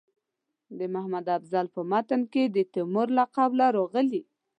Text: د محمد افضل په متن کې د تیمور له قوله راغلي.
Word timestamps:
د 0.77 0.79
محمد 0.93 1.25
افضل 1.37 1.65
په 1.75 1.81
متن 1.91 2.21
کې 2.33 2.43
د 2.55 2.57
تیمور 2.73 3.07
له 3.17 3.25
قوله 3.35 3.67
راغلي. 3.77 4.21